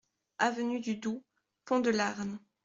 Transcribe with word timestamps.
Avenue 0.39 0.79
du 0.81 0.95
Doul, 0.97 1.21
Pont-de-Larn 1.63 2.39